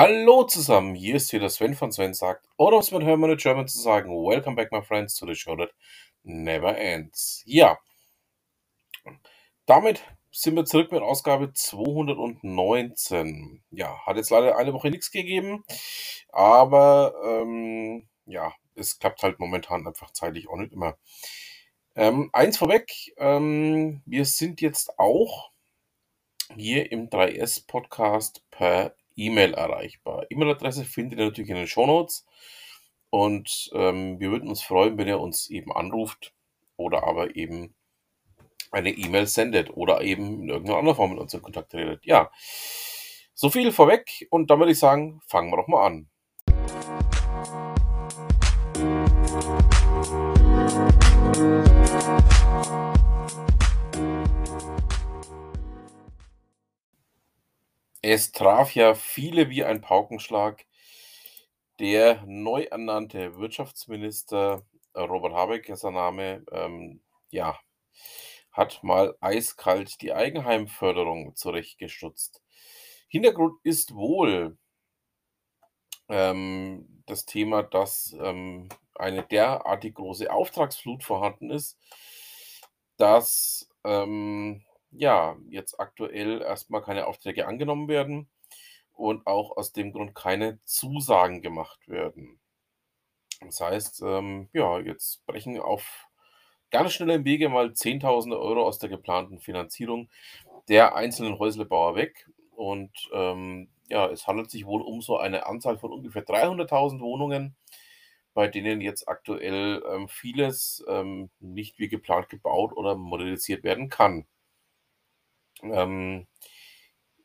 Hallo 0.00 0.44
zusammen, 0.44 0.94
hier 0.94 1.16
ist 1.16 1.32
wieder 1.32 1.50
Sven 1.50 1.74
von 1.74 1.90
Sven 1.90 2.14
sagt, 2.14 2.46
oder 2.56 2.78
es 2.78 2.92
mit 2.92 3.02
Hermann 3.02 3.32
in 3.32 3.36
German 3.36 3.66
zu 3.66 3.80
sagen, 3.80 4.10
Welcome 4.10 4.54
back 4.54 4.70
my 4.70 4.80
friends 4.80 5.16
to 5.16 5.26
the 5.26 5.34
show 5.34 5.56
that 5.56 5.74
never 6.22 6.78
ends. 6.78 7.42
Ja, 7.46 7.80
damit 9.66 10.04
sind 10.30 10.54
wir 10.54 10.66
zurück 10.66 10.92
mit 10.92 11.02
Ausgabe 11.02 11.52
219. 11.52 13.64
Ja, 13.72 13.98
hat 14.06 14.16
jetzt 14.16 14.30
leider 14.30 14.56
eine 14.56 14.72
Woche 14.72 14.88
nichts 14.88 15.10
gegeben, 15.10 15.64
aber 16.28 17.12
ähm, 17.24 18.08
ja, 18.24 18.52
es 18.76 19.00
klappt 19.00 19.24
halt 19.24 19.40
momentan 19.40 19.84
einfach 19.84 20.12
zeitlich 20.12 20.48
auch 20.48 20.58
nicht 20.58 20.72
immer. 20.72 20.96
Ähm, 21.96 22.30
eins 22.32 22.56
vorweg, 22.56 22.92
ähm, 23.16 24.02
wir 24.06 24.26
sind 24.26 24.60
jetzt 24.60 24.96
auch 24.96 25.50
hier 26.54 26.92
im 26.92 27.10
3S-Podcast 27.10 28.44
per 28.52 28.94
E-Mail 29.18 29.54
erreichbar. 29.54 30.26
E-Mail-Adresse 30.30 30.84
findet 30.84 31.18
ihr 31.18 31.26
natürlich 31.26 31.50
in 31.50 31.56
den 31.56 31.66
Shownotes. 31.66 32.24
Und 33.10 33.70
ähm, 33.74 34.20
wir 34.20 34.30
würden 34.30 34.48
uns 34.48 34.62
freuen, 34.62 34.98
wenn 34.98 35.08
ihr 35.08 35.20
uns 35.20 35.50
eben 35.50 35.72
anruft 35.72 36.34
oder 36.76 37.04
aber 37.04 37.36
eben 37.36 37.74
eine 38.70 38.90
E-Mail 38.90 39.26
sendet 39.26 39.70
oder 39.70 40.02
eben 40.02 40.42
in 40.42 40.48
irgendeiner 40.48 40.78
anderen 40.78 40.96
Form 40.96 41.10
mit 41.10 41.18
uns 41.18 41.34
in 41.34 41.42
Kontakt 41.42 41.74
redet. 41.74 42.04
Ja, 42.04 42.30
so 43.34 43.50
viel 43.50 43.72
vorweg 43.72 44.26
und 44.30 44.50
dann 44.50 44.58
würde 44.58 44.72
ich 44.72 44.78
sagen, 44.78 45.20
fangen 45.26 45.50
wir 45.50 45.56
doch 45.56 45.68
mal 45.68 45.86
an. 45.86 46.08
Es 58.02 58.32
traf 58.32 58.74
ja 58.74 58.94
viele 58.94 59.50
wie 59.50 59.64
ein 59.64 59.80
Paukenschlag. 59.80 60.64
Der 61.80 62.22
neu 62.26 62.64
ernannte 62.64 63.38
Wirtschaftsminister 63.38 64.64
Robert 64.96 65.32
Habeck 65.32 65.68
ist 65.68 65.80
sein 65.80 65.94
Name, 65.94 66.44
ähm, 66.50 67.02
ja, 67.30 67.58
hat 68.52 68.82
mal 68.82 69.16
eiskalt 69.20 70.00
die 70.00 70.12
Eigenheimförderung 70.12 71.36
zurechtgestutzt. 71.36 72.42
Hintergrund 73.08 73.60
ist 73.62 73.94
wohl 73.94 74.58
ähm, 76.08 77.02
das 77.06 77.26
Thema, 77.26 77.62
dass 77.62 78.14
ähm, 78.20 78.68
eine 78.94 79.22
derartig 79.22 79.94
große 79.94 80.32
Auftragsflut 80.32 81.04
vorhanden 81.04 81.50
ist, 81.50 81.78
dass 82.96 83.68
ähm, 83.84 84.64
ja, 84.98 85.36
jetzt 85.48 85.78
aktuell 85.78 86.42
erstmal 86.42 86.82
keine 86.82 87.06
Aufträge 87.06 87.46
angenommen 87.46 87.88
werden 87.88 88.28
und 88.92 89.26
auch 89.26 89.56
aus 89.56 89.72
dem 89.72 89.92
Grund 89.92 90.14
keine 90.14 90.58
Zusagen 90.64 91.40
gemacht 91.40 91.88
werden. 91.88 92.40
Das 93.40 93.60
heißt, 93.60 94.02
ähm, 94.04 94.48
ja, 94.52 94.80
jetzt 94.80 95.24
brechen 95.26 95.60
auf 95.60 96.06
ganz 96.70 96.92
schnellem 96.92 97.24
Wege 97.24 97.48
mal 97.48 97.72
Zehntausende 97.74 98.40
Euro 98.40 98.66
aus 98.66 98.78
der 98.78 98.88
geplanten 98.88 99.38
Finanzierung 99.38 100.10
der 100.68 100.96
einzelnen 100.96 101.38
Häuslebauer 101.38 101.94
weg. 101.94 102.28
Und 102.56 102.90
ähm, 103.12 103.68
ja, 103.88 104.08
es 104.08 104.26
handelt 104.26 104.50
sich 104.50 104.66
wohl 104.66 104.82
um 104.82 105.00
so 105.00 105.16
eine 105.16 105.46
Anzahl 105.46 105.78
von 105.78 105.92
ungefähr 105.92 106.26
300.000 106.26 107.00
Wohnungen, 107.00 107.56
bei 108.34 108.48
denen 108.48 108.80
jetzt 108.80 109.08
aktuell 109.08 109.82
ähm, 109.88 110.08
vieles 110.08 110.84
ähm, 110.88 111.30
nicht 111.38 111.78
wie 111.78 111.88
geplant 111.88 112.28
gebaut 112.28 112.72
oder 112.76 112.96
modernisiert 112.96 113.62
werden 113.62 113.88
kann. 113.88 114.26
Ähm, 115.62 116.26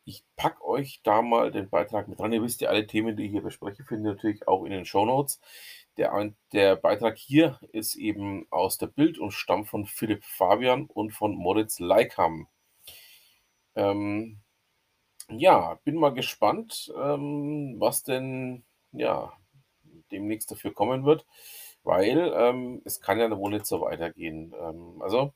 ich 0.05 0.23
packe 0.35 0.63
euch 0.65 1.01
da 1.03 1.21
mal 1.21 1.51
den 1.51 1.69
Beitrag 1.69 2.07
mit 2.07 2.19
dran. 2.19 2.33
Ihr 2.33 2.43
wisst 2.43 2.61
ja, 2.61 2.69
alle 2.69 2.87
Themen, 2.87 3.15
die 3.15 3.25
ich 3.25 3.31
hier 3.31 3.41
bespreche, 3.41 3.83
findet 3.83 4.05
ihr 4.05 4.15
natürlich 4.15 4.47
auch 4.47 4.65
in 4.65 4.71
den 4.71 4.85
Show 4.85 5.05
Notes. 5.05 5.39
Der, 5.97 6.33
der 6.51 6.75
Beitrag 6.75 7.17
hier 7.17 7.59
ist 7.71 7.95
eben 7.95 8.47
aus 8.49 8.77
der 8.77 8.87
Bild 8.87 9.19
und 9.19 9.31
stammt 9.31 9.67
von 9.69 9.85
Philipp 9.85 10.23
Fabian 10.23 10.85
und 10.87 11.11
von 11.11 11.35
Moritz 11.35 11.79
Leikam. 11.79 12.47
Ähm, 13.75 14.39
ja, 15.29 15.79
bin 15.83 15.95
mal 15.95 16.13
gespannt, 16.13 16.91
ähm, 16.97 17.75
was 17.79 18.03
denn 18.03 18.65
ja 18.91 19.33
demnächst 20.11 20.51
dafür 20.51 20.73
kommen 20.73 21.05
wird, 21.05 21.25
weil 21.83 22.33
ähm, 22.35 22.81
es 22.85 23.01
kann 23.01 23.19
ja 23.19 23.35
wohl 23.37 23.51
nicht 23.51 23.65
so 23.65 23.81
weitergehen. 23.81 24.53
Ähm, 24.59 25.01
also 25.01 25.33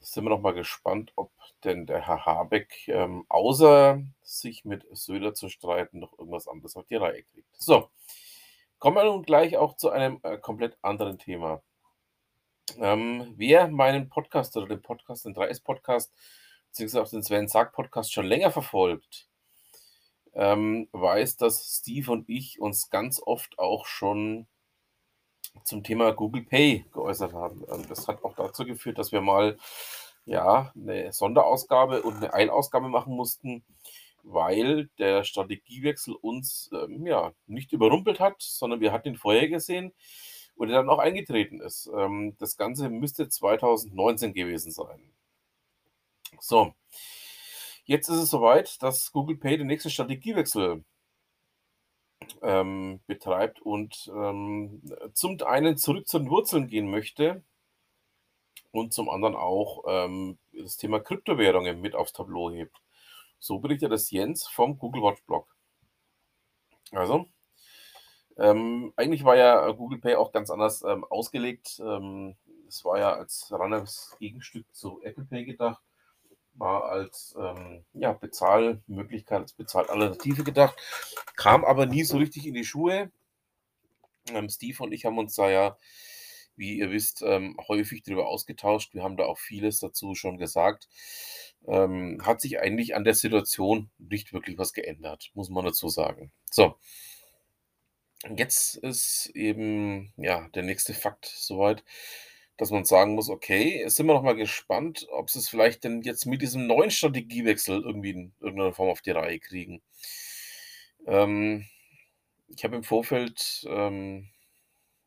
sind 0.00 0.24
wir 0.24 0.30
noch 0.30 0.40
mal 0.40 0.54
gespannt, 0.54 1.12
ob 1.16 1.30
denn 1.64 1.86
der 1.86 2.06
Herr 2.06 2.24
Habeck, 2.24 2.88
ähm, 2.88 3.24
außer 3.28 4.02
sich 4.22 4.64
mit 4.64 4.86
Söder 4.96 5.34
zu 5.34 5.48
streiten, 5.48 6.00
noch 6.00 6.18
irgendwas 6.18 6.48
anderes 6.48 6.76
auf 6.76 6.86
die 6.86 6.96
Reihe 6.96 7.22
kriegt. 7.22 7.48
So, 7.58 7.90
kommen 8.78 8.96
wir 8.96 9.04
nun 9.04 9.22
gleich 9.22 9.56
auch 9.56 9.76
zu 9.76 9.90
einem 9.90 10.20
äh, 10.22 10.38
komplett 10.38 10.78
anderen 10.82 11.18
Thema. 11.18 11.62
Ähm, 12.78 13.34
wer 13.36 13.68
meinen 13.68 14.08
Podcast 14.08 14.56
oder 14.56 14.68
den 14.68 14.82
Podcast, 14.82 15.24
den 15.24 15.34
3S-Podcast, 15.34 16.12
beziehungsweise 16.68 17.02
auch 17.02 17.10
den 17.10 17.22
Sven 17.22 17.48
Sarg-Podcast 17.48 18.12
schon 18.12 18.26
länger 18.26 18.50
verfolgt, 18.50 19.28
ähm, 20.32 20.88
weiß, 20.92 21.36
dass 21.36 21.80
Steve 21.80 22.10
und 22.12 22.28
ich 22.28 22.60
uns 22.60 22.90
ganz 22.90 23.20
oft 23.20 23.58
auch 23.58 23.86
schon 23.86 24.46
zum 25.64 25.82
Thema 25.82 26.12
Google 26.12 26.42
Pay 26.42 26.86
geäußert 26.92 27.32
haben. 27.32 27.64
Ähm, 27.70 27.84
das 27.88 28.08
hat 28.08 28.24
auch 28.24 28.34
dazu 28.34 28.64
geführt, 28.64 28.98
dass 28.98 29.12
wir 29.12 29.20
mal 29.20 29.56
ja, 30.26 30.72
eine 30.76 31.12
Sonderausgabe 31.12 32.02
und 32.02 32.16
eine 32.16 32.32
Eilausgabe 32.32 32.88
machen 32.88 33.14
mussten, 33.14 33.64
weil 34.22 34.88
der 34.98 35.24
Strategiewechsel 35.24 36.14
uns 36.14 36.70
ähm, 36.72 37.06
ja, 37.06 37.32
nicht 37.46 37.72
überrumpelt 37.72 38.20
hat, 38.20 38.36
sondern 38.38 38.80
wir 38.80 38.92
hatten 38.92 39.08
ihn 39.08 39.16
vorher 39.16 39.48
gesehen 39.48 39.92
und 40.56 40.68
er 40.68 40.76
dann 40.76 40.90
auch 40.90 40.98
eingetreten 40.98 41.60
ist. 41.60 41.90
Ähm, 41.96 42.36
das 42.38 42.56
Ganze 42.56 42.90
müsste 42.90 43.28
2019 43.28 44.34
gewesen 44.34 44.72
sein. 44.72 45.10
So, 46.38 46.74
jetzt 47.84 48.08
ist 48.08 48.18
es 48.18 48.30
soweit, 48.30 48.82
dass 48.82 49.12
Google 49.12 49.36
Pay 49.36 49.58
den 49.58 49.66
nächsten 49.66 49.90
Strategiewechsel 49.90 50.84
ähm, 52.42 53.00
betreibt 53.06 53.60
und 53.60 54.10
ähm, 54.14 54.82
zum 55.12 55.40
einen 55.42 55.76
zurück 55.76 56.08
zu 56.08 56.18
den 56.18 56.30
Wurzeln 56.30 56.68
gehen 56.68 56.90
möchte 56.90 57.42
und 58.72 58.92
zum 58.92 59.08
anderen 59.08 59.36
auch 59.36 59.84
ähm, 59.86 60.38
das 60.52 60.76
Thema 60.76 61.00
Kryptowährungen 61.00 61.80
mit 61.80 61.94
aufs 61.94 62.12
Tableau 62.12 62.50
hebt. 62.50 62.76
So 63.38 63.58
berichtet 63.58 63.92
das 63.92 64.10
Jens 64.10 64.46
vom 64.46 64.78
Google 64.78 65.02
Watch 65.02 65.22
Blog. 65.24 65.54
Also, 66.92 67.26
ähm, 68.36 68.92
eigentlich 68.96 69.24
war 69.24 69.36
ja 69.36 69.70
Google 69.72 69.98
Pay 69.98 70.16
auch 70.16 70.32
ganz 70.32 70.50
anders 70.50 70.82
ähm, 70.82 71.04
ausgelegt. 71.04 71.80
Ähm, 71.84 72.36
es 72.68 72.84
war 72.84 72.98
ja 72.98 73.12
als 73.12 73.48
reines 73.50 74.16
Gegenstück 74.18 74.66
zu 74.74 75.00
Apple 75.02 75.24
Pay 75.24 75.44
gedacht, 75.44 75.82
war 76.60 76.84
als 76.84 77.34
ähm, 77.38 77.84
ja, 77.94 78.12
Bezahlmöglichkeit, 78.12 79.40
als 79.40 79.52
Bezahlalternative 79.54 80.44
gedacht, 80.44 80.76
kam 81.36 81.64
aber 81.64 81.86
nie 81.86 82.04
so 82.04 82.18
richtig 82.18 82.46
in 82.46 82.54
die 82.54 82.64
Schuhe. 82.64 83.10
Ähm, 84.32 84.48
Steve 84.48 84.82
und 84.82 84.92
ich 84.92 85.04
haben 85.04 85.18
uns 85.18 85.34
da 85.34 85.50
ja 85.50 85.76
wie 86.60 86.78
ihr 86.78 86.92
wisst, 86.92 87.22
ähm, 87.22 87.56
häufig 87.68 88.02
darüber 88.02 88.28
ausgetauscht. 88.28 88.94
Wir 88.94 89.02
haben 89.02 89.16
da 89.16 89.24
auch 89.24 89.38
vieles 89.38 89.80
dazu 89.80 90.14
schon 90.14 90.36
gesagt. 90.36 90.88
Ähm, 91.66 92.20
hat 92.22 92.40
sich 92.40 92.60
eigentlich 92.60 92.94
an 92.94 93.02
der 93.02 93.14
Situation 93.14 93.90
nicht 93.98 94.32
wirklich 94.32 94.58
was 94.58 94.74
geändert, 94.74 95.30
muss 95.34 95.48
man 95.48 95.64
dazu 95.64 95.88
sagen. 95.88 96.30
So. 96.50 96.76
Jetzt 98.36 98.76
ist 98.76 99.30
eben 99.32 100.12
ja 100.18 100.48
der 100.48 100.62
nächste 100.62 100.92
Fakt 100.92 101.24
soweit, 101.24 101.82
dass 102.60 102.70
man 102.70 102.84
sagen 102.84 103.14
muss, 103.14 103.30
okay, 103.30 103.80
jetzt 103.80 103.96
sind 103.96 104.06
wir 104.06 104.14
noch 104.14 104.22
mal 104.22 104.36
gespannt, 104.36 105.06
ob 105.12 105.30
sie 105.30 105.38
es 105.38 105.48
vielleicht 105.48 105.84
denn 105.84 106.02
jetzt 106.02 106.26
mit 106.26 106.42
diesem 106.42 106.66
neuen 106.66 106.90
Strategiewechsel 106.90 107.82
irgendwie 107.82 108.10
in 108.10 108.32
irgendeiner 108.40 108.74
Form 108.74 108.90
auf 108.90 109.00
die 109.00 109.12
Reihe 109.12 109.40
kriegen. 109.40 109.80
Ähm, 111.06 111.66
ich 112.48 112.62
habe 112.64 112.76
im 112.76 112.82
Vorfeld 112.82 113.64
ähm, 113.66 114.28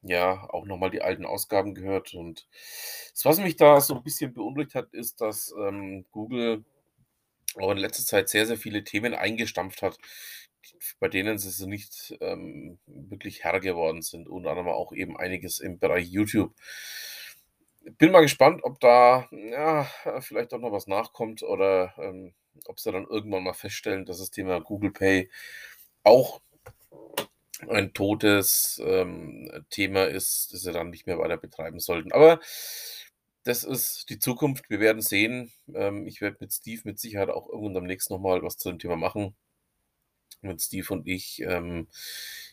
ja, 0.02 0.50
auch 0.50 0.66
nochmal 0.66 0.90
die 0.90 1.02
alten 1.02 1.26
Ausgaben 1.26 1.76
gehört. 1.76 2.14
Und 2.14 2.48
das, 3.12 3.26
was 3.26 3.40
mich 3.40 3.56
da 3.56 3.80
so 3.82 3.96
ein 3.96 4.04
bisschen 4.04 4.34
beunruhigt 4.34 4.74
hat, 4.74 4.92
ist, 4.94 5.22
dass 5.22 5.54
ähm, 5.58 6.06
Google 6.12 6.66
auch 7.56 7.72
in 7.72 7.78
letzter 7.78 8.04
Zeit 8.04 8.30
sehr, 8.30 8.48
sehr 8.48 8.58
viele 8.58 8.84
Themen 8.84 9.14
eingestampft 9.14 9.84
hat, 9.84 10.00
bei 11.00 11.08
denen 11.08 11.38
sie 11.38 11.68
nicht 11.68 12.18
ähm, 12.20 12.80
wirklich 12.88 13.44
Herr 13.44 13.60
geworden 13.60 14.02
sind. 14.02 14.28
Unter 14.28 14.50
anderem 14.52 14.70
auch 14.70 14.92
eben 14.92 15.18
einiges 15.18 15.60
im 15.60 15.78
Bereich 15.78 16.08
YouTube. 16.08 16.54
Bin 17.84 18.12
mal 18.12 18.22
gespannt, 18.22 18.62
ob 18.64 18.80
da 18.80 19.28
ja, 19.32 19.86
vielleicht 20.22 20.54
auch 20.54 20.60
noch 20.60 20.72
was 20.72 20.88
nachkommt 20.88 21.44
oder 21.44 21.94
ähm, 21.98 22.34
ob 22.66 22.80
sie 22.80 22.92
dann 22.92 23.06
irgendwann 23.08 23.44
mal 23.44 23.54
feststellen, 23.54 24.06
dass 24.06 24.20
das 24.20 24.32
Thema 24.32 24.62
Google 24.62 24.92
Pay 24.92 25.30
auch 26.04 26.42
ein 27.70 27.94
totes 27.94 28.82
ähm, 28.86 29.50
Thema 29.70 30.06
ist, 30.06 30.54
das 30.54 30.62
sie 30.62 30.72
dann 30.72 30.90
nicht 30.90 31.08
mehr 31.08 31.18
weiter 31.20 31.38
betreiben 31.38 31.80
sollten. 31.80 32.12
Aber 32.12 32.40
das 33.44 33.64
ist 33.64 34.10
die 34.10 34.20
Zukunft. 34.20 34.70
Wir 34.70 34.80
werden 34.80 35.02
sehen. 35.02 35.52
Ähm, 35.74 36.08
ich 36.08 36.22
werde 36.22 36.38
mit 36.40 36.54
Steve 36.54 36.82
mit 36.86 37.00
Sicherheit 37.00 37.30
auch 37.30 37.48
irgendwann 37.50 37.78
am 37.78 37.84
nächsten 37.86 38.14
nochmal 38.14 38.42
was 38.44 38.58
zu 38.58 38.70
dem 38.70 38.80
Thema 38.80 38.96
machen. 38.96 39.36
wenn 40.42 40.60
Steve 40.60 40.94
und 40.94 41.08
ich 41.08 41.42
ähm, 41.42 41.88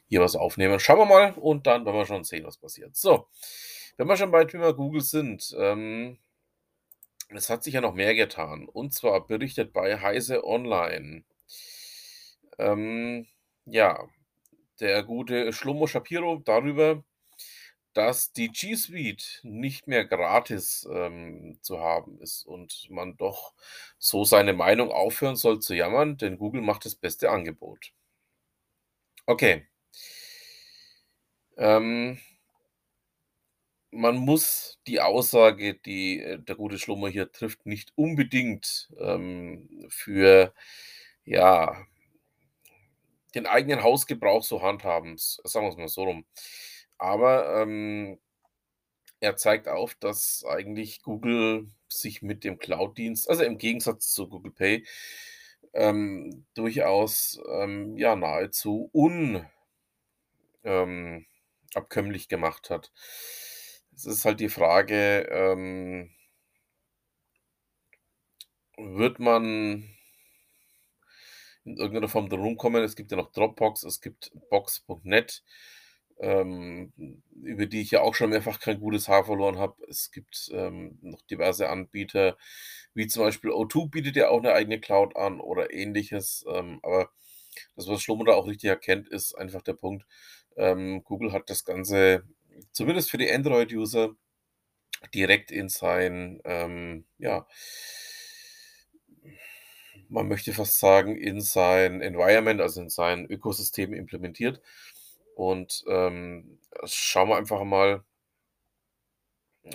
hier 0.09 0.21
was 0.21 0.37
aufnehmen. 0.37 0.81
Schauen 0.81 0.99
wir 0.99 1.07
mal 1.07 1.33
und 1.35 1.67
dann 1.67 1.85
werden 1.85 1.97
wir 1.97 2.07
schon 2.07 2.25
sehen, 2.25 2.45
was 2.45 2.59
passiert. 2.59 2.97
So, 2.97 3.27
wenn 3.97 4.09
wir 4.09 4.17
schon 4.17 4.31
bei 4.31 4.45
Thema 4.45 4.73
Google 4.73 5.03
sind, 5.03 5.55
ähm, 5.59 6.19
es 7.29 7.49
hat 7.49 7.63
sich 7.63 7.75
ja 7.75 7.81
noch 7.81 7.95
mehr 7.95 8.15
getan. 8.15 8.69
Und 8.69 8.93
zwar 8.95 9.27
berichtet 9.27 9.73
bei 9.73 10.01
Heise 10.01 10.45
Online. 10.45 11.25
Ähm, 12.59 13.27
ja, 13.67 14.09
der 14.81 15.03
gute 15.05 15.53
Shlomo 15.53 15.87
Shapiro 15.87 16.37
darüber, 16.45 17.05
dass 17.93 18.33
die 18.33 18.49
G 18.49 18.75
Suite 18.77 19.41
nicht 19.43 19.87
mehr 19.87 20.05
gratis 20.05 20.89
ähm, 20.91 21.59
zu 21.63 21.81
haben 21.81 22.21
ist 22.21 22.45
und 22.47 22.89
man 22.91 23.17
doch 23.17 23.55
so 23.99 24.25
seine 24.25 24.53
Meinung 24.53 24.91
aufhören 24.93 25.37
soll 25.37 25.61
zu 25.61 25.75
jammern, 25.75 26.17
denn 26.17 26.39
Google 26.39 26.63
macht 26.63 26.85
das 26.85 26.95
beste 26.95 27.31
Angebot. 27.31 27.93
Okay. 29.27 29.67
Ähm, 31.57 32.19
man 33.91 34.17
muss 34.17 34.79
die 34.87 35.01
Aussage, 35.01 35.75
die 35.75 36.21
äh, 36.21 36.39
der 36.39 36.57
gute 36.57 36.79
Schlummer 36.79 37.09
hier 37.09 37.33
trifft, 37.33 37.67
nicht 37.67 37.93
unbedingt 37.97 38.91
ähm, 38.99 39.87
für 39.89 40.55
ja, 41.25 41.87
den 43.35 43.47
eigenen 43.47 43.83
Hausgebrauch 43.83 44.43
so 44.43 44.63
handhaben, 44.63 45.17
sagen 45.19 45.67
wir 45.67 45.71
es 45.71 45.77
mal 45.77 45.89
so 45.89 46.05
rum. 46.05 46.25
Aber 46.99 47.63
ähm, 47.63 48.19
er 49.21 49.37
zeigt 49.37 49.69
auf, 49.69 49.95
dass 49.95 50.45
eigentlich 50.45 51.03
Google 51.03 51.69
sich 51.89 52.23
mit 52.23 52.45
dem 52.45 52.59
Cloud-Dienst, 52.59 53.29
also 53.29 53.43
im 53.45 53.59
Gegensatz 53.59 54.13
zu 54.13 54.29
Google 54.29 54.53
Pay, 54.53 54.87
ähm, 55.73 56.47
durchaus 56.55 57.41
ähm, 57.51 57.97
ja 57.97 58.17
nahezu 58.17 58.91
un 58.93 59.47
ähm, 60.65 61.27
gemacht 62.29 62.71
hat. 62.71 62.93
Es 63.95 64.05
ist 64.07 64.25
halt 64.25 64.41
die 64.41 64.49
Frage, 64.49 65.29
ähm 65.31 66.11
wird 68.79 69.21
man 69.21 69.85
in 71.65 71.77
irgendeiner 71.77 72.09
Form 72.09 72.29
drum 72.29 72.57
kommen? 72.57 72.83
Es 72.83 72.97
gibt 72.97 73.11
ja 73.11 73.17
noch 73.17 73.33
Dropbox, 73.33 73.83
es 73.85 74.01
gibt 74.01 74.31
Box.net, 74.51 75.43
ähm, 76.19 76.93
über 77.43 77.67
die 77.67 77.81
ich 77.83 77.91
ja 77.93 78.03
auch 78.03 78.15
schon 78.15 78.31
mehrfach 78.31 78.61
kein 78.61 78.81
gutes 78.81 79.09
Haar 79.09 79.25
verloren 79.25 79.59
habe. 79.59 79.77
Es 79.89 80.11
gibt 80.11 80.51
ähm, 80.53 80.99
noch 81.03 81.23
diverse 81.23 81.69
Anbieter, 81.69 82.37
wie 82.95 83.07
zum 83.07 83.25
Beispiel 83.25 83.51
O2 83.51 83.89
bietet 83.89 84.17
ja 84.17 84.29
auch 84.29 84.39
eine 84.39 84.53
eigene 84.53 84.81
Cloud 84.81 85.17
an 85.17 85.41
oder 85.41 85.73
ähnliches. 85.73 86.45
Ähm, 86.49 86.81
aber 86.83 87.11
das, 87.77 87.89
was 87.89 88.03
Schlomo 88.03 88.25
da 88.25 88.35
auch 88.35 88.47
richtig 88.49 88.71
erkennt, 88.71 89.09
ist 89.09 89.35
einfach 89.35 89.63
der 89.63 89.75
Punkt, 89.75 90.07
ähm, 90.57 91.03
Google 91.05 91.33
hat 91.33 91.51
das 91.51 91.65
Ganze 91.65 92.25
zumindest 92.73 93.11
für 93.11 93.19
die 93.19 93.31
Android-User 93.31 94.15
direkt 95.15 95.51
in 95.51 95.69
sein, 95.69 96.41
ähm, 96.45 97.05
ja, 97.19 97.47
man 100.09 100.29
möchte 100.29 100.53
fast 100.53 100.79
sagen, 100.79 101.17
in 101.17 101.41
sein 101.41 102.01
Environment, 102.01 102.61
also 102.61 102.81
in 102.83 102.91
sein 102.91 103.27
Ökosystem 103.27 103.95
implementiert. 103.95 104.61
Und 105.37 105.85
ähm, 105.89 106.59
schauen 106.85 107.29
wir 107.29 107.37
einfach 107.37 107.65
mal, 107.65 108.05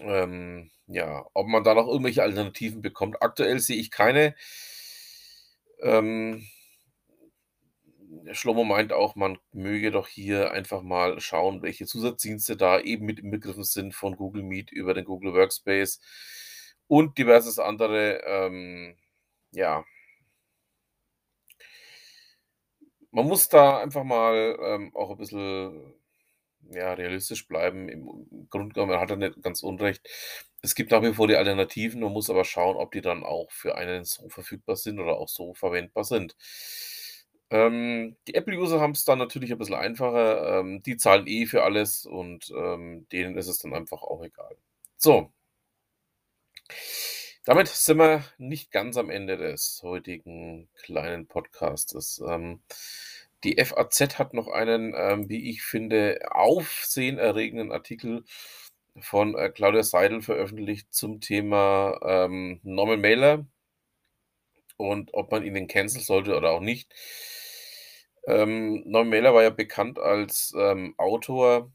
ähm, 0.02 0.72
ja, 0.88 1.26
ob 1.34 1.48
man 1.48 1.64
da 1.64 1.74
noch 1.74 1.88
irgendwelche 1.88 2.24
Alternativen 2.24 2.82
bekommt. 2.82 3.22
Aktuell 3.22 3.60
sehe 3.60 3.78
ich 3.78 3.92
keine. 3.92 4.36
Ähm, 5.82 6.48
Schlomo 8.36 8.64
meint 8.64 8.94
auch, 8.94 9.16
man 9.16 9.38
möge 9.54 9.92
doch 9.92 10.08
hier 10.08 10.52
einfach 10.52 10.82
mal 10.82 11.20
schauen, 11.20 11.62
welche 11.62 11.86
Zusatzdienste 11.86 12.58
da 12.58 12.80
eben 12.80 13.06
mit 13.06 13.20
inbegriffen 13.20 13.64
sind 13.64 13.96
von 13.96 14.16
Google 14.16 14.44
Meet 14.44 14.72
über 14.72 14.94
den 14.94 15.06
Google 15.06 15.34
Workspace 15.34 16.00
und 16.88 17.18
diverses 17.18 17.60
andere. 17.60 18.22
Ähm, 18.26 18.98
ja. 19.52 19.86
Man 23.12 23.26
muss 23.28 23.50
da 23.50 23.80
einfach 23.80 24.04
mal 24.04 24.58
ähm, 24.62 24.92
auch 24.96 25.12
ein 25.12 25.18
bisschen 25.18 25.94
ja, 26.72 26.94
realistisch 26.94 27.48
bleiben. 27.48 27.90
Im 27.90 28.48
Grunde 28.50 28.74
genommen 28.74 29.00
hat 29.00 29.10
er 29.10 29.18
nicht 29.18 29.42
ganz 29.42 29.64
unrecht. 29.64 30.08
Es 30.62 30.76
gibt 30.76 30.92
nach 30.92 31.02
wie 31.04 31.14
vor 31.14 31.28
die 31.28 31.36
Alternativen, 31.36 32.02
man 32.02 32.12
muss 32.12 32.30
aber 32.30 32.44
schauen, 32.44 32.76
ob 32.78 32.92
die 32.92 33.02
dann 33.02 33.24
auch 33.24 33.52
für 33.52 33.76
einen 33.76 34.04
so 34.04 34.30
verfügbar 34.30 34.76
sind 34.76 35.00
oder 35.00 35.18
auch 35.18 35.30
so 35.30 35.54
verwendbar 35.54 36.04
sind. 36.04 36.36
Ähm, 37.52 38.16
die 38.28 38.36
Apple-User 38.36 38.80
haben 38.82 38.92
es 38.92 39.06
dann 39.06 39.20
natürlich 39.20 39.52
ein 39.52 39.58
bisschen 39.60 39.76
einfacher. 39.76 40.60
Ähm, 40.60 40.82
die 40.84 40.98
zahlen 40.98 41.28
eh 41.28 41.46
für 41.46 41.64
alles 41.64 42.06
und, 42.06 42.52
ähm, 42.56 43.08
denen 43.12 43.38
ist 43.38 43.48
es 43.48 43.60
dann 43.60 43.74
einfach 43.74 44.02
auch 44.02 44.24
egal. 44.24 44.58
So. 44.98 45.32
Damit 47.46 47.68
sind 47.68 47.98
wir 48.00 48.24
nicht 48.38 48.72
ganz 48.72 48.98
am 48.98 49.10
Ende 49.10 49.38
des 49.38 49.82
heutigen 49.84 50.68
kleinen 50.84 51.28
Podcastes. 51.28 52.22
Ähm, 52.28 52.62
die 53.44 53.64
FAZ 53.64 54.18
hat 54.18 54.34
noch 54.34 54.48
einen, 54.48 54.94
ähm, 54.98 55.30
wie 55.30 55.50
ich 55.52 55.62
finde, 55.64 56.20
aufsehenerregenden 56.32 57.72
Artikel 57.72 58.24
von, 59.00 59.36
äh, 59.38 59.50
Claudia 59.50 59.84
Seidel 59.84 60.22
veröffentlicht 60.22 60.94
zum 60.94 61.22
Thema, 61.22 62.00
ähm, 62.04 62.60
Norman 62.64 63.02
Mailer 63.02 63.46
und 64.78 65.14
ob 65.14 65.32
man 65.32 65.44
ihn 65.46 65.68
canceln 65.68 66.04
sollte 66.04 66.36
oder 66.38 66.52
auch 66.52 66.62
nicht. 66.62 66.94
Ähm, 68.28 68.82
Norman 68.86 69.10
Mailer 69.10 69.34
war 69.34 69.44
ja 69.44 69.50
bekannt 69.52 70.00
als, 70.00 70.54
ähm, 70.58 70.96
Autor 70.98 71.72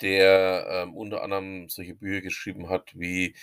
der, 0.00 0.66
ähm, 0.70 0.94
unter 0.96 1.22
anderem 1.22 1.68
solche 1.68 1.94
Bücher 1.94 2.20
geschrieben 2.22 2.68
hat 2.68 2.92
wie, 2.98 3.34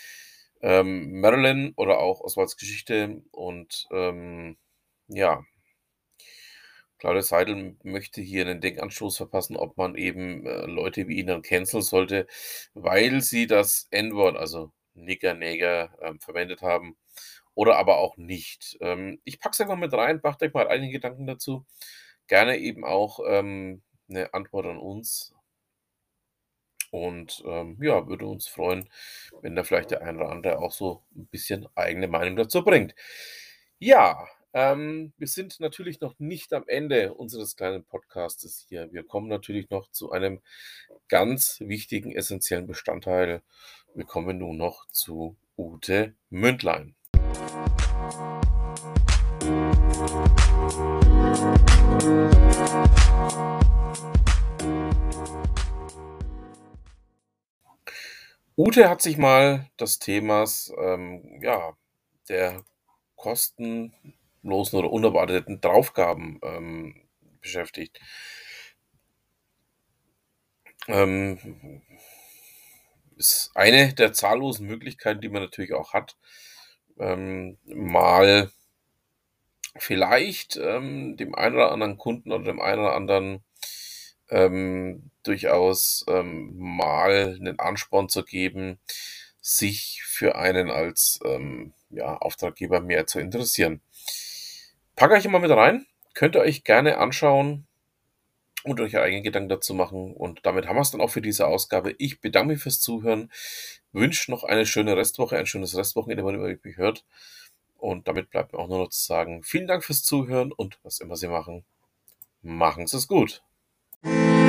ähm, 0.62 1.20
Marilyn 1.22 1.74
oder 1.76 2.00
auch 2.00 2.22
Oswalds 2.22 2.58
Geschichte 2.58 3.22
und, 3.32 3.88
ähm, 3.92 4.58
ja. 5.08 5.44
Claudia 7.00 7.22
Seidel 7.22 7.76
möchte 7.84 8.22
hier 8.22 8.46
einen 8.48 8.62
Denkanstoß 8.62 9.18
verpassen, 9.18 9.58
ob 9.58 9.78
man 9.78 9.96
eben, 9.96 10.46
äh, 10.46 10.66
Leute 10.66 11.08
wie 11.08 11.18
ihn 11.20 11.28
dann 11.28 11.42
canceln 11.42 11.84
sollte, 11.84 12.28
weil 12.74 13.22
sie 13.22 13.46
das 13.48 13.88
N-Wort, 13.92 14.38
also 14.38 14.72
Nigger, 14.96 15.34
Neger, 15.34 15.96
ähm, 16.02 16.20
verwendet 16.20 16.62
haben 16.62 16.96
oder 17.56 17.78
aber 17.78 17.98
auch 18.00 18.18
nicht. 18.18 18.78
Ähm, 18.82 19.20
ich 19.26 19.40
packe 19.40 19.54
es 19.54 19.62
einfach 19.62 19.78
mit 19.78 19.94
rein, 19.94 20.20
macht 20.24 20.42
euch 20.44 20.54
mal 20.54 20.68
einige 20.68 20.94
Gedanken 20.94 21.28
dazu. 21.28 21.66
Gerne 22.28 22.58
eben 22.58 22.86
auch, 22.86 23.20
ähm, 23.28 23.82
'ne 24.08 24.34
Antwort 24.34 24.66
an 24.68 24.78
uns. 24.80 25.34
Und, 26.92 27.42
ähm, 27.48 27.78
ja, 27.82 28.08
würde 28.08 28.28
uns 28.28 28.48
freuen, 28.48 28.88
wenn 29.42 29.56
da 29.56 29.64
vielleicht 29.64 29.90
der 29.92 30.04
eine 30.04 30.20
oder 30.20 30.30
andere 30.30 30.60
auch 30.60 30.72
so 30.72 31.02
ein 31.16 31.26
bisschen 31.28 31.68
eigene 31.76 32.08
Meinung 32.08 32.36
dazu 32.36 32.64
bringt. 32.64 32.94
Ja, 33.80 34.28
ähm, 34.54 35.12
wir 35.18 35.28
sind 35.28 35.60
natürlich 35.60 36.02
noch 36.02 36.20
nicht 36.20 36.54
am 36.54 36.66
Ende 36.68 37.16
unseres 37.16 37.56
kleinen 37.56 37.84
Podcastes 37.84 38.66
hier. 38.70 38.92
Wir 38.94 39.04
kommen 39.04 39.28
natürlich 39.28 39.72
noch 39.72 39.90
zu 39.90 40.12
einem 40.12 40.42
ganz 41.10 41.60
wichtigen, 41.62 42.12
essenziellen 42.16 42.68
Bestandteil. 42.68 43.42
Wir 43.96 44.06
kommen 44.06 44.38
nun 44.38 44.58
noch 44.58 44.88
zu 44.90 45.36
Ute 45.58 46.16
Mündlein. 46.30 46.96
Ute 58.74 58.90
hat 58.90 59.04
sich 59.04 59.20
mal 59.20 59.70
des 59.80 60.00
Themas, 60.00 60.74
ähm, 60.82 61.40
ja, 61.44 61.78
der 62.28 62.66
kostenlosen 63.16 64.80
oder 64.80 64.92
unerwarteten 64.92 65.62
Draufgaben, 65.62 66.40
ähm, 66.42 66.96
beschäftigt. 67.40 68.00
Ähm, 70.88 71.84
ist 73.16 73.52
eine 73.54 73.94
der 73.94 74.12
zahllosen 74.12 74.66
Möglichkeiten, 74.66 75.22
die 75.22 75.30
man 75.30 75.44
natürlich 75.44 75.74
auch 75.74 75.94
hat, 75.94 76.18
ähm, 76.98 77.60
mal 77.66 78.52
vielleicht, 79.78 80.58
ähm, 80.58 81.16
dem 81.16 81.36
einen 81.36 81.54
oder 81.58 81.72
anderen 81.72 82.00
Kunden 82.00 82.32
oder 82.32 82.46
dem 82.46 82.60
einen 82.60 82.82
oder 82.82 82.96
anderen, 82.96 83.44
ähm, 84.34 85.12
durchaus, 85.24 86.06
ähm, 86.10 86.54
mal 86.58 87.38
'nen 87.40 87.60
Ansporn 87.60 88.10
zu 88.10 88.24
geben, 88.26 88.80
sich 89.42 90.04
für 90.06 90.36
einen 90.36 90.72
als, 90.72 91.20
ähm, 91.26 91.74
ja, 91.92 92.18
Auftraggeber 92.18 92.82
mehr 92.82 93.08
zu 93.08 93.20
interessieren. 93.20 93.82
Packe 94.96 95.18
ich 95.18 95.26
immer 95.26 95.40
mit 95.40 95.52
rein, 95.52 95.86
könnt 96.14 96.36
ihr 96.36 96.42
euch 96.42 96.64
gerne 96.64 96.98
anschauen 96.98 97.68
und 98.64 98.80
euch 98.82 98.98
eigene 98.98 99.22
Gedanken 99.24 99.50
dazu 99.50 99.74
machen. 99.74 100.14
Und 100.14 100.46
damit 100.46 100.68
haben 100.68 100.78
wir 100.78 100.82
es 100.82 100.92
dann 100.92 101.02
auch 101.02 101.10
für 101.10 101.22
diese 101.22 101.48
Ausgabe. 101.48 101.96
Ich 101.98 102.22
bedanke 102.22 102.54
mich 102.54 102.62
fürs 102.64 102.80
Zuhören, 102.82 103.32
wünsche 103.92 104.32
noch 104.32 104.44
eine 104.44 104.66
schöne 104.66 104.98
Restwoche, 104.98 105.38
ein 105.38 105.46
schönes 105.48 105.76
Restwochenende, 105.78 106.24
immer 106.24 106.48
ihr 106.50 106.60
mich 106.64 106.78
hört. 106.78 107.06
Und 107.78 108.08
damit 108.08 108.30
bleibt 108.30 108.54
mir 108.54 108.60
auch 108.60 108.70
nur 108.70 108.80
noch 108.80 108.90
zu 108.90 109.04
sagen, 109.06 109.44
vielen 109.44 109.68
Dank 109.68 109.84
fürs 109.84 110.04
Zuhören 110.04 110.52
und 110.54 110.80
was 110.84 111.00
immer 111.00 111.18
Sie 111.18 111.28
machen, 111.28 111.66
machen 112.44 112.88
Sie 112.88 112.98
es 112.98 113.08
gut. 113.08 113.44
thank 114.04 114.38
you 114.38 114.43